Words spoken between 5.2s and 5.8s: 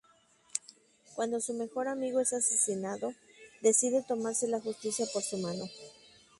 su mano.